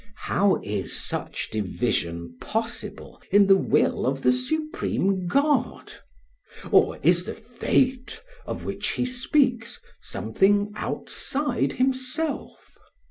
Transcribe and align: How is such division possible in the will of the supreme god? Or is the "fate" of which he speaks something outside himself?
How 0.25 0.59
is 0.63 0.97
such 0.99 1.51
division 1.51 2.35
possible 2.41 3.21
in 3.29 3.45
the 3.45 3.55
will 3.55 4.07
of 4.07 4.23
the 4.23 4.31
supreme 4.31 5.27
god? 5.27 5.93
Or 6.71 6.97
is 7.03 7.25
the 7.25 7.35
"fate" 7.35 8.19
of 8.47 8.65
which 8.65 8.93
he 8.93 9.05
speaks 9.05 9.79
something 10.01 10.71
outside 10.75 11.73
himself? 11.73 12.79